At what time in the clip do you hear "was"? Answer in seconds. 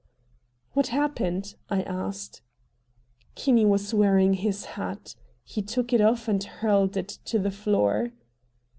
3.65-3.93